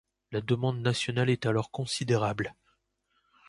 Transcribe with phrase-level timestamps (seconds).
[0.31, 2.55] La demande nationale est alors considérable.